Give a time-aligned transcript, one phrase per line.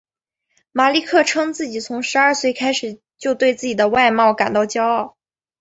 [0.71, 5.15] 马利克称自己从十二岁开始就对自己的外貌感到骄傲。